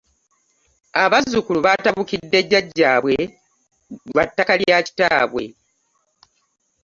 [1.03, 3.15] Abazzukulu baatabukidde jjajjaabwe
[4.09, 5.43] lwa ttaka lya kitaabwe.